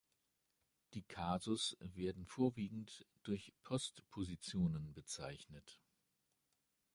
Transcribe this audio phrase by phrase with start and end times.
[0.95, 5.79] Die Kasus werden vorwiegend durch Postpositionen bezeichnet.